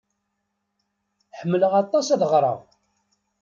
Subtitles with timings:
[1.39, 2.59] Ḥemmleɣ aṭas ad ɣreɣ.